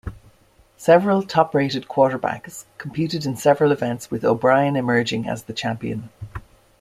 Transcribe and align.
Several 0.77 1.21
top-rated 1.21 1.87
quarterbacks 1.87 2.65
competed 2.79 3.23
in 3.23 3.35
several 3.37 3.71
events 3.71 4.09
with 4.09 4.25
O'Brien 4.25 4.75
emerging 4.75 5.29
as 5.29 5.43
the 5.43 5.53
champion. 5.53 6.09